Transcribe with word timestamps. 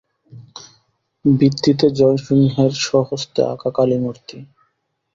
ভিত্তিতে 1.25 1.87
জয়সিংহের 1.91 2.71
স্বহস্তে 2.85 3.39
আঁকা 3.43 3.69
কালীমূর্তি। 3.75 4.37